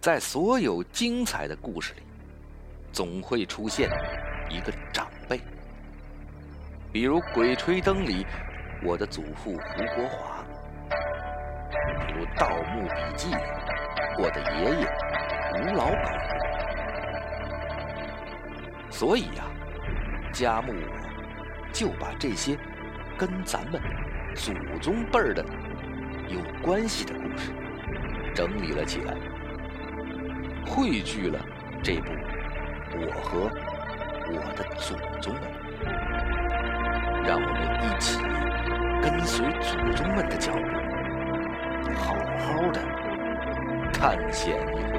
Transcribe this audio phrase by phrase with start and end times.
[0.00, 2.02] 在所有精彩的故事里，
[2.92, 3.90] 总会出现
[4.48, 5.40] 一个长辈，
[6.92, 8.24] 比如《鬼吹灯》里
[8.84, 10.44] 我的祖父胡国华，
[12.06, 13.42] 比如《盗墓笔记》里
[14.22, 14.86] 我的爷爷
[15.60, 16.16] 吴老板。
[18.88, 19.44] 所以呀，
[20.32, 22.56] 家木我就把这些
[23.18, 23.82] 跟咱们
[24.36, 25.44] 祖宗辈儿的
[26.28, 27.52] 有关系的故事
[28.32, 29.14] 整理了起来，
[30.68, 31.38] 汇聚了
[31.82, 32.10] 这部
[32.94, 33.50] 《我和
[34.30, 35.42] 我的祖宗们》，
[37.26, 38.20] 让我们一起
[39.02, 40.58] 跟随祖宗们的脚步，
[41.94, 42.80] 好好的
[43.92, 44.98] 探险一回。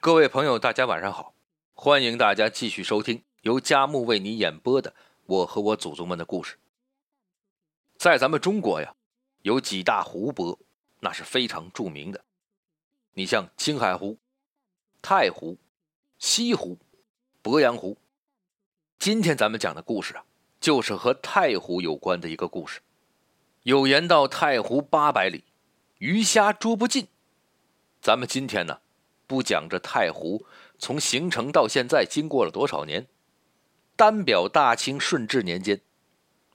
[0.00, 1.32] 各位朋友，大家晚上好！
[1.74, 4.90] 欢迎大家继续收听由佳木为你演播的
[5.26, 6.54] 《我和我祖宗们的故事》。
[7.96, 8.94] 在咱们中国呀，
[9.42, 10.58] 有几大湖泊，
[11.00, 12.24] 那是非常著名的。
[13.14, 14.16] 你像青海湖、
[15.00, 15.58] 太湖、
[16.18, 16.78] 西湖、
[17.42, 17.96] 鄱阳湖。
[18.98, 20.24] 今天咱们讲的故事啊，
[20.60, 22.80] 就是和太湖有关的一个故事。
[23.64, 25.44] 有言道：“太湖八百里，
[25.98, 27.08] 鱼虾捉不尽。”
[28.00, 28.80] 咱们今天呢？
[29.26, 30.44] 不讲这太湖
[30.82, 33.06] 从形成到现在经过了多少年？
[33.94, 35.80] 单表大清顺治年间，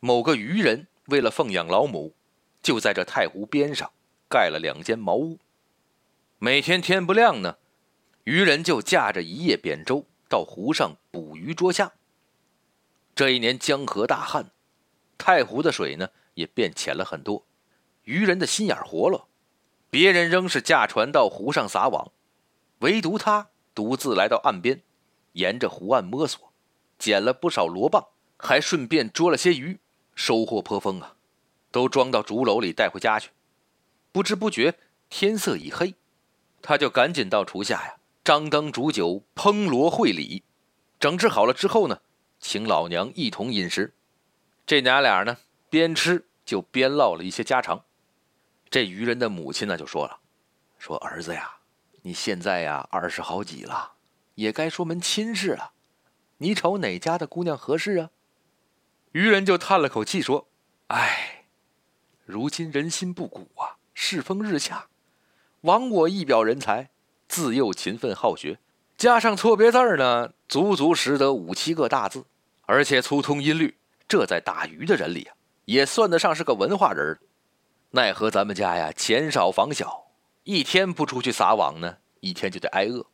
[0.02, 2.14] 某个渔人为了奉养老母，
[2.62, 3.90] 就在这太湖边上
[4.30, 5.40] 盖了两间茅屋。
[6.40, 7.56] 每天天不亮呢，
[8.26, 11.94] 渔人就驾着一叶扁舟到湖上捕鱼捉虾。
[13.16, 14.52] 这一年江河大旱，
[15.18, 17.46] 太湖的水呢也变浅了很多，
[18.04, 19.28] 渔人的心眼活了，
[19.90, 22.12] 别人仍是驾船到湖上撒网。
[22.80, 24.82] 唯独他独自来到岸边，
[25.34, 26.52] 沿着湖岸摸索，
[26.98, 29.80] 捡了不少螺蚌，还顺便捉了些鱼，
[30.16, 31.14] 收获颇丰啊！
[31.70, 33.30] 都装到竹篓里带回家去。
[34.12, 34.74] 不知不觉
[35.12, 35.94] 天色已黑，
[36.64, 40.42] 他就赶紧到厨下呀，张灯煮酒，烹螺烩鲤，
[41.00, 42.00] 整治好了之后呢，
[42.40, 43.94] 请老娘一同饮食。
[44.66, 45.38] 这娘俩呢，
[45.70, 47.86] 边吃就边唠了一些家常。
[48.72, 50.20] 这渔人的母亲呢，就说了
[50.80, 51.54] ：“说儿子呀。”
[52.08, 53.96] 你现在呀，二十好几了，
[54.36, 55.74] 也该说门亲事了。
[56.38, 58.12] 你瞅哪家的姑娘合适啊？
[59.12, 60.48] 渔人就叹了口气说
[60.88, 61.48] ：“哎，
[62.24, 64.88] 如今人心不古啊，世风日下。
[65.62, 66.92] 枉我一表人才，
[67.28, 68.60] 自幼勤奋好学，
[68.96, 72.24] 加上错别字呢，足足识得五七个大字，
[72.68, 73.76] 而且粗通音律。
[74.08, 75.36] 这在打鱼的人里啊，
[75.66, 77.20] 也算得上是个文化人。
[77.90, 80.06] 奈何咱们家呀，钱少房小。”
[80.50, 83.06] 一天不出去撒网呢，一天就得挨饿。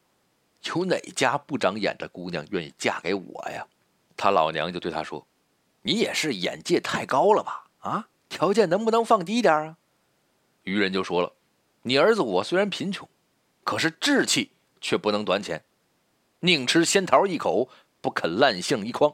[0.65, 3.65] 有哪家不长眼的姑娘愿意嫁给我呀？
[4.15, 5.25] 他老娘就对他说
[5.81, 7.65] ：“你也是眼界太高了吧？
[7.79, 9.77] 啊，条件能不能放低点啊？”
[10.61, 11.33] 渔人就说了
[11.81, 13.09] ：“你儿子我虽然贫穷，
[13.63, 15.65] 可是志气却不能短浅，
[16.41, 17.67] 宁吃仙桃一口，
[17.99, 19.11] 不肯烂杏一筐。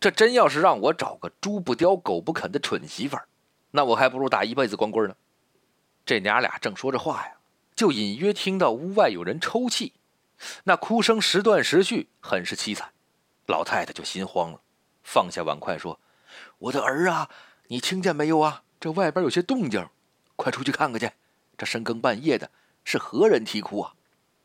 [0.00, 3.16] 这真要是让我找个猪不叼、狗不啃的蠢媳妇，
[3.70, 5.14] 那我还不如打一辈子光棍呢。”
[6.04, 7.30] 这娘俩正说着话呀。
[7.76, 9.94] 就隐约听到屋外有人抽泣，
[10.64, 12.92] 那哭声时断时续，很是凄惨。
[13.46, 14.60] 老太太就心慌了，
[15.02, 16.00] 放下碗筷说
[16.58, 17.28] ：“我的儿啊，
[17.66, 18.62] 你听见没有啊？
[18.80, 19.86] 这外边有些动静，
[20.36, 21.10] 快出去看看去。
[21.56, 22.50] 这深更半夜的，
[22.84, 23.94] 是何人啼哭啊？”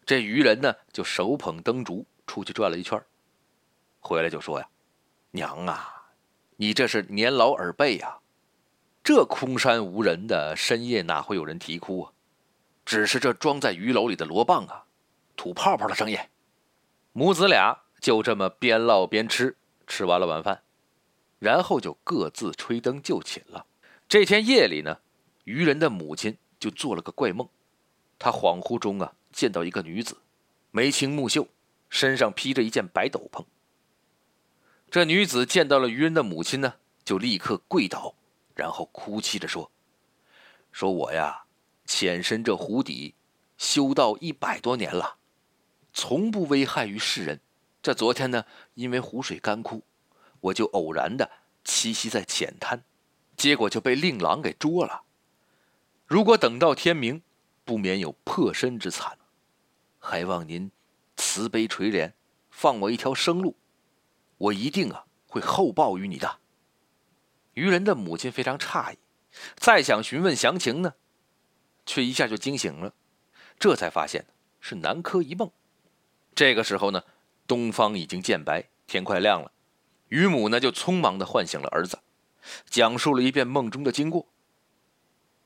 [0.06, 3.00] 这渔人呢，就手捧灯烛出去转了一圈，
[4.00, 4.67] 回来就说：“呀，
[5.31, 6.09] 娘啊，
[6.57, 8.17] 你这是年老耳背呀，
[9.03, 12.11] 这空山无人的深夜，哪会有人啼哭啊？”
[12.89, 14.85] 只是这装在鱼篓里的螺棒啊，
[15.35, 16.17] 吐泡泡的声音。
[17.13, 19.55] 母子俩就这么边唠边吃，
[19.85, 20.63] 吃完了晚饭，
[21.38, 23.67] 然后就各自吹灯就寝了。
[24.07, 25.01] 这天夜里呢，
[25.44, 27.47] 渔人的母亲就做了个怪梦，
[28.17, 30.17] 她恍惚中啊见到一个女子，
[30.72, 31.47] 眉清目秀，
[31.91, 33.46] 身上披着一件白斗篷。
[34.90, 36.73] 这女子见到了渔人的母亲呢，
[37.05, 38.16] 就立刻跪倒，
[38.55, 39.69] 然后哭泣着说
[40.73, 41.43] ：“说我呀。”
[41.90, 43.16] 潜身这湖底，
[43.58, 45.18] 修道一百多年了，
[45.91, 47.41] 从不危害于世人。
[47.82, 48.46] 这昨天呢，
[48.76, 49.82] 因为湖水干枯，
[50.40, 51.32] 我就偶然的
[51.66, 52.84] 栖息在浅滩，
[53.36, 55.02] 结果就被令郎给捉了。
[56.06, 57.24] 如果等到天明，
[57.66, 59.18] 不免有破身之惨，
[59.97, 60.72] 还望您
[61.18, 62.14] 慈悲垂怜，
[62.52, 63.58] 放我一条生路，
[64.38, 66.38] 我一定啊会厚报于你的。
[67.56, 69.00] 渔人的母亲非常诧异，
[69.56, 70.94] 再想询问详情呢。
[71.90, 72.94] 却一下就惊醒了，
[73.58, 74.24] 这才发现
[74.59, 75.50] 是南柯一梦。
[76.36, 77.03] 这个时候呢，
[77.47, 79.52] 东方已经渐白，天快亮了。
[80.09, 81.97] 于母呢就匆忙的唤醒了儿子，
[82.70, 84.28] 讲述了一遍梦中的经过。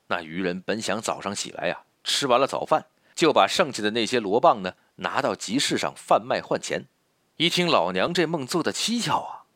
[0.07, 6.87] 那渔人本想早上起来呀，吃完了早饭，就把剩下的那些罗棒呢拿到集市上贩卖换钱。
[7.37, 9.47] 一听老娘这梦做的蹊跷啊，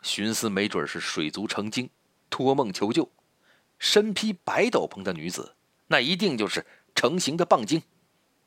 [0.00, 1.90] 寻思没准是水族成精，
[2.30, 3.10] 托梦求救。
[3.78, 5.54] 身披白斗篷的女子，
[5.92, 6.64] 那一定就是
[6.94, 7.82] 成型的棒精。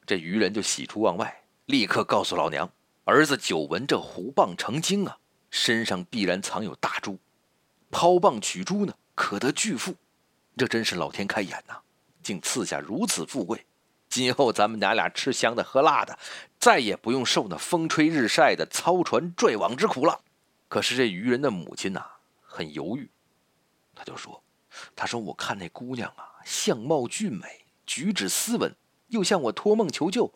[0.06, 2.72] 这渔人就喜出望外，立刻告诉老娘，
[3.04, 5.18] 儿子久闻这虎棒成精啊。
[5.52, 7.20] 身上必然藏有大珠，
[7.92, 9.94] 抛棒取珠呢，可得巨富。
[10.56, 11.76] 这真是老天开眼呐，
[12.24, 13.66] 竟赐下如此富贵。
[14.08, 16.18] 今后咱们娘俩吃香的喝辣的，
[16.58, 20.22] 再也不用受那风吹日晒的操船拽网之苦了。
[20.70, 22.04] 可是这渔人的母亲呐，
[22.42, 23.10] 很犹豫，
[23.94, 24.42] 他就说
[24.96, 28.76] ：“他说我看那姑娘啊，相貌俊美，举止斯文，
[29.08, 30.34] 又向我托梦求救，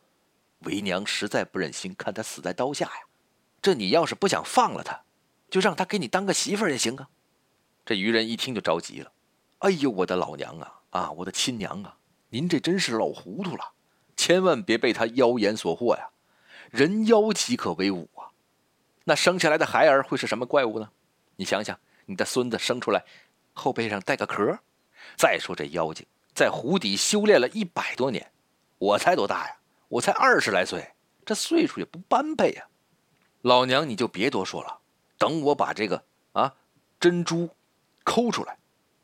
[0.59, 3.01] 为娘实在不忍心看他死在刀下呀。
[3.62, 5.01] 这你要是不想放了他。”
[5.50, 7.07] 就让他给你当个媳妇儿也行啊！
[7.86, 9.13] 这渔人一听就着急了
[9.59, 11.98] ：“哎呦，我的老娘啊啊，我的亲娘啊！
[12.31, 13.71] 您这真是老糊涂了，
[14.18, 16.09] 千万别被他妖言所惑呀！
[16.69, 18.27] 人妖岂可为伍啊？
[19.06, 20.92] 那生下来的孩儿会是什么怪物呢？
[21.38, 23.06] 你想想，你的孙子生出来
[23.54, 24.59] 后背上带个壳，
[25.17, 28.31] 再说这妖精在湖底修炼了一百多年，
[28.77, 29.57] 我才多大呀？
[29.89, 30.93] 我才二十来岁，
[31.25, 32.67] 这岁数也不般配呀！
[33.41, 34.79] 老娘你就别多说了。”
[35.17, 36.03] 等我把这个
[36.33, 36.53] 啊
[36.99, 37.49] 珍珠
[38.03, 38.59] 抠出来，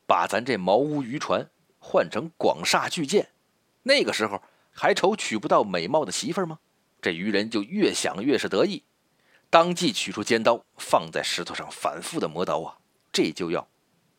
[0.05, 1.49] 把咱这茅屋渔船
[1.79, 3.31] 换成广厦巨舰，
[3.81, 4.39] 那个时候
[4.71, 6.59] 还愁娶不到美貌的媳妇吗？
[7.01, 8.83] 这渔人就越想越是得意，
[9.49, 12.77] 当即取出尖刀，放在石头上反复的磨刀啊，
[13.11, 13.67] 这就要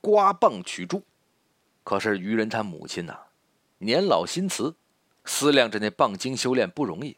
[0.00, 1.00] 刮棒取珠。
[1.84, 3.16] 可是愚人他母亲呐，
[3.78, 4.74] 年老心慈，
[5.24, 7.16] 思量着那棒精修炼不容易，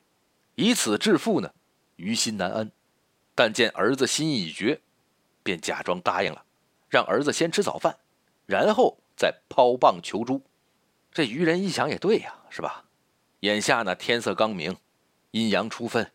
[0.56, 1.54] 以此致富呢，
[1.96, 2.70] 于心难安。
[3.34, 4.80] 但见儿子心意已决，
[5.42, 6.44] 便假装答应了，
[6.88, 7.96] 让儿子先吃早饭，
[8.44, 10.42] 然后再抛棒求珠。
[11.12, 12.84] 这愚人一想也对呀，是吧？
[13.40, 14.76] 眼下呢天色刚明，
[15.30, 16.10] 阴阳初分，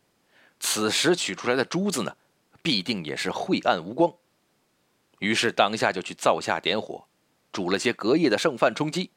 [0.59, 2.17] 此时取出来的珠子呢，
[2.61, 4.13] 必定也是晦暗无光。
[5.19, 7.05] 于是当下就去灶下点火，
[7.51, 9.11] 煮了些隔夜的剩饭充饥。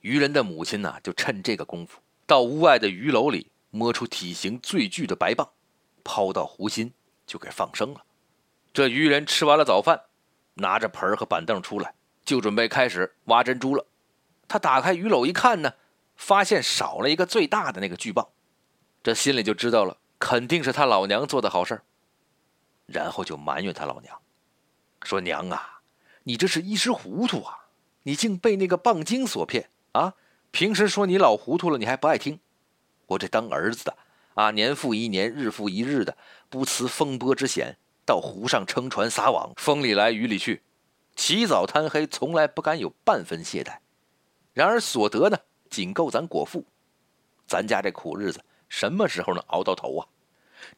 [0.00, 5.50] 渔人的母亲呢，就趁这个功夫，到屋外的鱼篓里摸出体型最巨的白棒，
[6.02, 6.92] 抛到湖心。
[7.26, 8.02] 就给放生了。
[8.72, 10.00] 这渔人吃完了早饭，
[10.54, 11.94] 拿着盆和板凳出来，
[12.24, 13.86] 就准备开始挖珍珠了。
[14.48, 15.74] 他打开鱼篓一看呢，
[16.16, 18.26] 发现少了一个最大的那个巨棒，
[19.00, 21.80] 这心里就知道了，肯定是他老娘做的好事
[22.86, 24.20] 然后就埋怨他老娘，
[25.04, 25.82] 说：“娘啊，
[26.24, 27.59] 你这是一时糊涂啊！
[28.02, 30.14] 你竟被那个棒精所骗啊！
[30.50, 32.40] 平时说你老糊涂了，你还不爱听。
[33.06, 33.96] 我这当儿子的。”
[34.34, 36.16] 啊，年复一年，日复一日的，
[36.48, 37.76] 不辞风波之险，
[38.06, 40.62] 到湖上撑船撒网，风里来雨里去，
[41.14, 43.78] 起早贪黑，从来不敢有半分懈怠。
[44.54, 45.36] 然而所得呢，
[45.68, 46.64] 仅够咱果腹。
[47.46, 50.06] 咱家这苦日子什么时候能熬到头啊？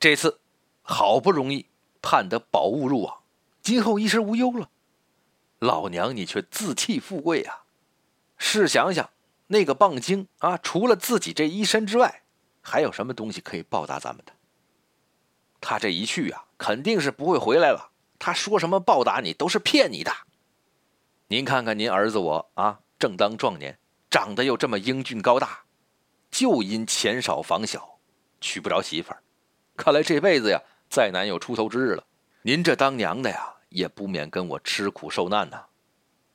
[0.01, 0.41] 这次
[0.81, 1.67] 好不容易
[2.01, 3.19] 盼得宝物入网，
[3.61, 4.71] 今后衣食无忧了。
[5.63, 7.63] 老娘你却自弃富贵啊！
[8.37, 9.11] 试想想，
[9.47, 12.25] 那个棒精啊，除了自己这一身之外，
[12.61, 14.33] 还有什么东西可以报答咱们的？
[15.61, 17.93] 他这一去啊，肯定是不会回来了。
[18.19, 20.13] 他说什么报答你，都是骗你的。
[21.29, 23.79] 您看看您儿子我啊，正当壮年，
[24.11, 25.61] 长得又这么英俊高大，
[26.29, 28.01] 就因钱少房小，
[28.41, 29.23] 娶不着媳妇儿。
[29.77, 32.05] 看来这辈子呀，再难有出头之日了。
[32.43, 35.67] 您这当娘的呀，也不免跟我吃苦受难呐。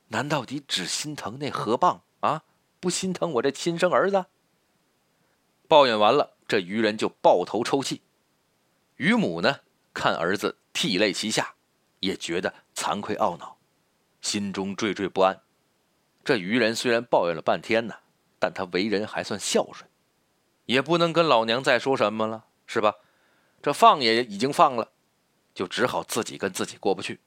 [0.08, 2.44] 难道你只心疼那河蚌啊，
[2.80, 4.26] 不心疼我这亲生儿子？
[5.66, 8.00] 抱怨完了，这渔人就抱头抽泣。
[8.96, 9.60] 渔母呢，
[9.92, 11.54] 看儿子涕泪齐下，
[12.00, 13.58] 也觉得惭愧懊恼，
[14.22, 15.40] 心中惴惴不安。
[16.24, 17.96] 这渔人虽然抱怨了半天呢，
[18.38, 19.88] 但他为人还算孝顺，
[20.64, 22.94] 也不能跟老娘再说什么了，是吧？
[23.60, 24.92] 这放也已经放了，
[25.58, 27.18] 就只好自己跟自己过不去，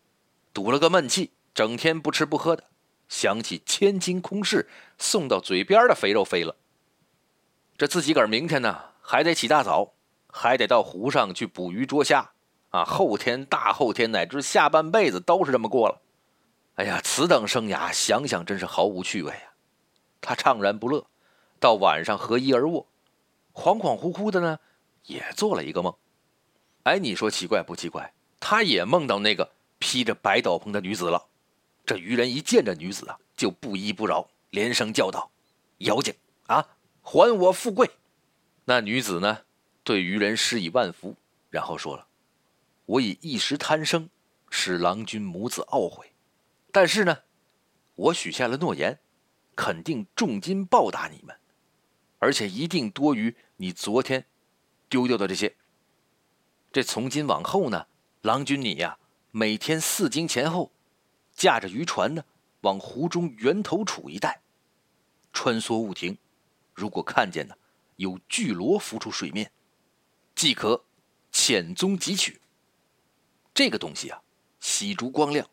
[0.54, 2.64] 赌了个闷气，整天不吃不喝的，
[3.10, 6.56] 想起千金空室送到嘴边的肥肉飞了。
[7.78, 9.96] 这自己个儿明天呢，还得起大早，
[10.30, 12.32] 还得到湖上去捕鱼捉虾，
[12.70, 16.02] 啊，后天、大后天乃至下半辈子都是这么过了。
[16.76, 19.52] 哎呀，此等生涯，想想真是毫无趣味啊！
[20.22, 21.06] 他怅然不乐，
[21.60, 22.88] 到晚上合衣而卧，
[23.54, 24.58] 恍恍惚惚的呢，
[25.08, 25.94] 也做了一个梦。
[26.84, 28.14] 哎，你说奇怪不奇怪？
[28.42, 31.28] 他也梦到那个披着白斗篷的女子了。
[31.86, 35.32] 这渔人一见这女子啊，就不依不饶，连声叫道
[35.80, 36.14] ：“妖精
[36.48, 36.68] 啊！”
[37.02, 37.90] 还我富贵！
[38.66, 39.44] 那女子呢？
[39.84, 41.16] 对渔人施以万福，
[41.50, 42.08] 然后说了
[42.86, 44.10] ：“我以一时贪生，
[44.52, 46.12] 使郎君母子懊悔。
[46.72, 47.20] 但是呢，
[47.96, 49.00] 我许下了诺言，
[49.56, 51.36] 肯定重金报答你们，
[52.20, 54.26] 而且一定多于你昨天
[54.88, 55.56] 丢掉的这些。
[56.72, 57.88] 这从今往后呢，
[58.22, 59.00] 郎君你呀，
[59.32, 60.72] 每天四更前后，
[61.36, 62.24] 驾着渔船呢，
[62.62, 64.42] 往湖中源头处一带
[65.34, 66.18] 穿梭勿停。
[66.74, 67.56] 如果看见呢，
[67.96, 69.52] 有巨螺浮出水面，
[70.36, 70.84] 即可。”
[71.34, 72.42] 潜踪汲取，
[73.54, 74.22] 这个东西啊，
[74.60, 75.50] 细珠光亮，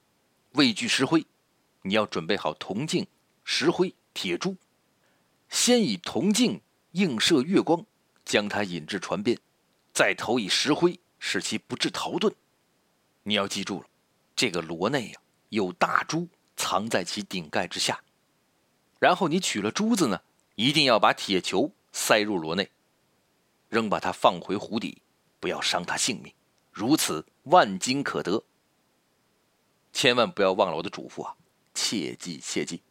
[0.54, 1.24] 畏惧石灰。
[1.82, 3.06] 你要准备好铜镜、
[3.44, 4.56] 石灰、铁珠，
[5.48, 6.60] 先以铜镜
[6.92, 7.86] 映射月光，
[8.24, 9.38] 将它引至船边，
[9.94, 12.34] 再投以石灰，使其不致逃遁。
[13.28, 13.88] 你要记住了，
[14.34, 15.20] 这个螺内呀
[15.50, 18.02] 有大珠藏在其顶盖之下。
[18.98, 20.22] 然后你取了珠子呢，
[20.54, 22.70] 一定要把铁球塞入螺内，
[23.68, 25.02] 仍把它放回湖底。
[25.40, 26.32] 不要伤它性命，
[26.72, 28.42] 如此万金可得。
[29.92, 31.36] 千万不要忘了我的嘱咐啊！
[31.74, 32.82] 切记切记。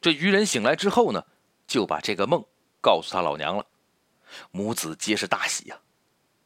[0.00, 1.26] 这渔人醒来之后呢，
[1.66, 2.42] 就把这个梦
[2.80, 3.66] 告诉他老娘了。
[4.52, 5.78] 母子皆是大喜呀。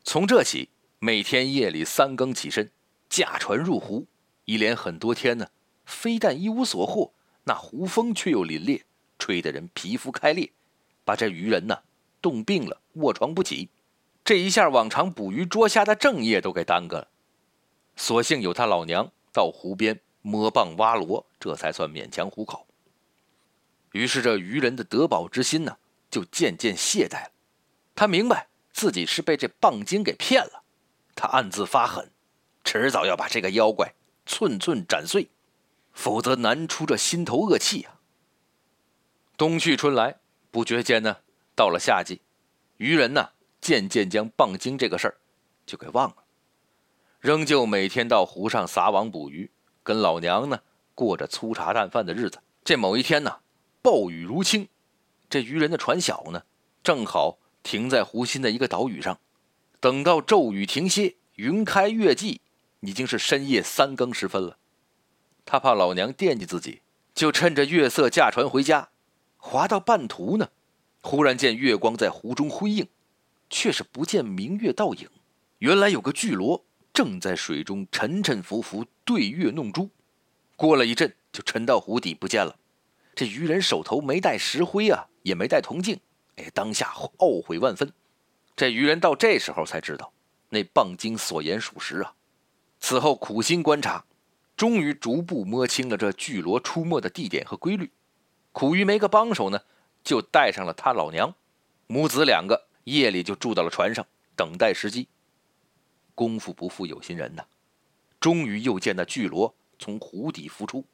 [0.03, 2.73] 从这起，每天夜里三更起身，
[3.13, 4.07] 驾船入湖，
[4.47, 5.49] 一连很多天呢，
[5.85, 7.13] 非但一无所获，
[7.45, 8.85] 那湖风却又凛冽，
[9.19, 10.51] 吹得人皮肤开裂，
[11.05, 11.81] 把这渔人呢
[12.23, 13.69] 冻病了，卧床不起。
[14.25, 17.09] 这一下，往常捕鱼捉虾的正业都给耽搁了。
[17.97, 22.67] 所幸有他老娘到湖边摸蚌挖螺，这才算勉强糊口。
[23.93, 25.77] 于是这渔人的得宝之心呢，
[26.11, 27.33] 就渐渐懈怠了。
[27.95, 30.63] 他明白自己是被这蚌精给骗了，
[31.15, 32.11] 他暗自发狠，
[32.65, 33.95] 迟早要把这个妖怪
[34.27, 35.31] 寸寸斩碎，
[35.93, 38.01] 否则难出这心头恶气啊。
[39.37, 41.19] 冬去春来，不觉间呢，
[41.55, 42.21] 到了夏季，
[42.77, 43.31] 渔人呢。
[43.63, 45.17] 渐渐将蚌精这个事儿
[45.65, 46.17] 就给忘了，
[47.21, 49.53] 仍旧每天到湖上撒网捕鱼，
[49.85, 50.59] 跟老娘呢
[50.97, 52.43] 过着粗茶淡饭的日子。
[52.65, 53.39] 这某一天呢，
[53.81, 54.67] 暴雨如倾，
[55.31, 56.43] 这渔人的船小呢，
[56.83, 59.17] 正好停在湖心的一个岛屿上。
[59.79, 62.41] 等到骤雨停歇，云开月霁，
[62.83, 64.59] 已经是深夜三更时分了。
[65.45, 66.83] 他怕老娘惦记自己，
[67.15, 68.91] 就趁着月色驾船回家。
[69.39, 70.51] 划到半途呢，
[71.01, 72.87] 忽然见月光在湖中辉映。
[73.55, 75.07] 却是不见明月倒影，
[75.59, 79.91] 原来有个巨螺正在水中沉沉浮浮对月弄珠。
[80.57, 82.57] 过了一阵，就沉到湖底不见了。
[83.15, 86.01] 这渔人手头没带石灰啊，也没带铜镜，
[86.37, 87.93] 哎，当下懊悔万分。
[88.57, 90.15] 这渔人到这时候才知道，
[90.49, 92.15] 那蚌精所言属实啊。
[92.85, 94.05] 此后苦心观察，
[94.57, 97.93] 终于逐步摸清了这巨螺出没的地点和规律。
[98.51, 99.61] 苦于没个帮手呢，
[100.03, 101.33] 就带上了他老娘，
[101.87, 102.69] 母子两个。
[102.85, 105.07] 夜里就住到了船上，等待时机。
[106.17, 107.45] 功夫不负有心人呐，
[108.19, 110.85] 终于又见那巨螺从湖底浮出。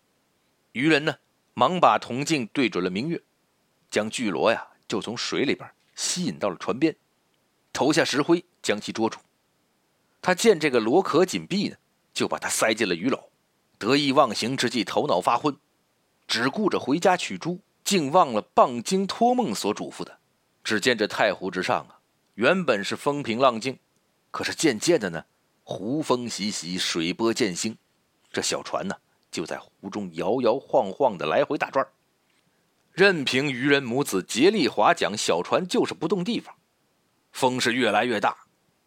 [0.73, 1.17] 渔人呢，
[1.55, 3.23] 忙把铜镜对准了明月，
[3.91, 5.67] 将巨螺呀就从水里边
[5.97, 6.95] 吸引到了船边，
[7.73, 9.19] 投下石灰将其捉住。
[10.21, 11.77] 他见这个螺壳紧闭呢，
[12.13, 13.21] 就把它塞进了鱼篓。
[13.79, 15.57] 得意忘形之际，头脑发昏，
[16.27, 20.19] 只顾着回家取珠，竟忘了蚌精托梦所嘱咐的。
[20.65, 22.01] 只见这太湖之上啊，
[22.35, 23.79] 原本是风平浪静，
[24.31, 25.25] 可是渐渐的呢，
[25.63, 27.79] 湖风习习，水波渐兴，
[28.33, 28.97] 这小船呢
[29.31, 31.87] 就在湖中摇摇晃晃的来回打转
[32.93, 36.53] 任凭渔人母子竭力划桨，小船就是不动地方。
[37.31, 38.37] 风是越来越大，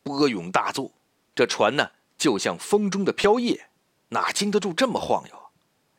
[0.04, 0.92] 波涌大作，
[1.34, 3.70] 这船呢就像风中的飘叶，
[4.10, 5.36] 哪经得住这么晃悠？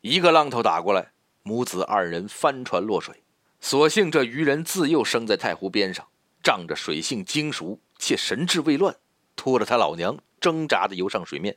[0.01, 1.13] 一个浪头打过来，
[1.43, 3.23] 母子二人翻船落水。
[3.61, 6.07] 所幸这渔人自幼生在太湖边上，
[6.43, 8.97] 仗着水性精熟且神志未乱，
[9.37, 11.57] 拖着他老娘挣扎的游上水面，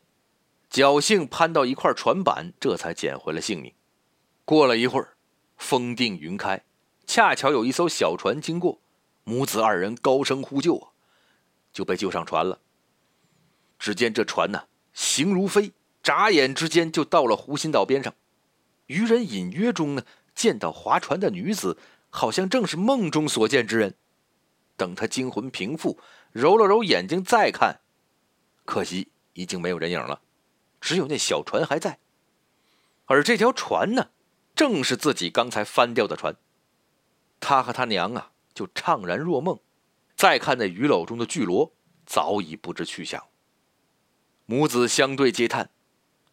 [0.72, 3.74] 侥幸攀到一块船板，这才捡回了性命。
[4.46, 5.18] 过了一会儿，
[5.58, 6.64] 风定云开，
[7.08, 8.80] 恰巧有一艘小船经过，
[9.24, 10.90] 母子二人高声呼救啊，
[11.74, 12.60] 就被救上船了。
[13.86, 14.64] 只见这船呢，
[14.94, 18.16] 行如飞，眨眼之间就到了湖心岛边上。
[18.88, 21.78] 渔人隐约中呢，见到划船的女子。
[22.10, 23.94] 好像正是梦中所见之人。
[24.76, 26.00] 等他惊魂平复，
[26.32, 27.82] 揉了揉眼睛再看，
[28.66, 30.20] 可惜已经没有人影了，
[30.82, 32.00] 只有那小船还在。
[33.06, 34.10] 而这条船呢，
[34.56, 36.36] 正是自己刚才翻掉的船。
[37.40, 39.60] 他和他娘啊，就怅然若梦。
[40.16, 41.72] 再看那鱼篓中的巨螺，
[42.08, 43.24] 早已不知去向。
[44.48, 45.72] 母子相对嗟叹，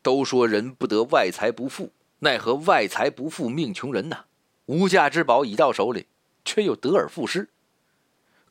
[0.03, 4.27] 都说人不得外财不富，奈何外财不富，命穷人呐。
[4.67, 6.07] 无价之宝已到手里，
[6.45, 7.49] 却又得而复失。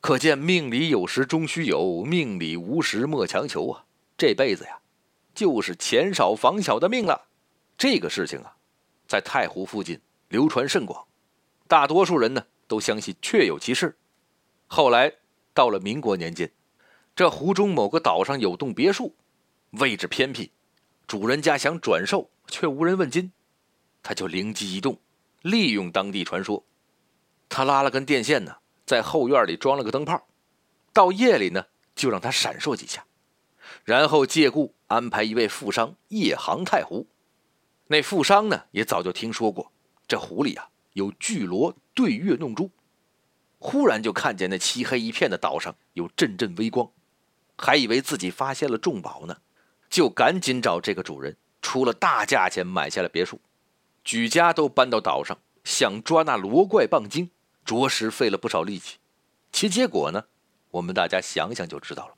[0.00, 3.84] 可见命里有时终须有，命里无时莫强求啊！
[4.18, 4.80] 这辈子呀，
[5.32, 7.28] 就是钱少房小的命了。
[7.78, 8.56] 这个事情啊，
[9.06, 11.06] 在太湖附近流传甚广，
[11.68, 13.96] 大多数人呢都相信确有其事。
[14.66, 15.12] 后来
[15.54, 16.50] 到了民国年间，
[17.14, 19.14] 这湖中某个岛上有栋别墅，
[19.72, 20.50] 位置偏僻，
[21.06, 23.32] 主人家想转售却无人问津，
[24.02, 25.00] 他就灵机一动，
[25.42, 26.64] 利用当地传说，
[27.48, 28.56] 他拉了根电线呢。
[28.84, 30.26] 在后院里装了个灯泡，
[30.92, 31.64] 到夜里呢
[31.94, 33.06] 就让它闪烁几下，
[33.84, 37.06] 然后借故安排一位富商夜航太湖。
[37.86, 39.72] 那富商呢也早就听说过
[40.08, 42.70] 这湖里啊有巨螺对月弄珠，
[43.58, 46.90] 忽然就看见那漆黑一片的岛上有阵阵微光，
[47.56, 49.38] 还以为自己发现了重宝呢，
[49.92, 53.38] 就赶紧找这个主人出了大价钱买下了别墅，
[54.02, 57.30] 举家都搬到岛上想抓那罗怪棒精。
[57.62, 58.96] 着实费了不少力气，
[59.52, 60.24] 其结果呢，
[60.70, 62.14] 我们大家想想就知道了。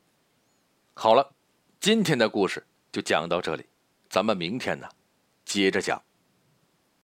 [0.94, 1.34] 好了，
[1.80, 3.66] 今天的故事就讲到这里，
[4.08, 4.88] 咱们明天呢，
[5.44, 6.00] 接着讲。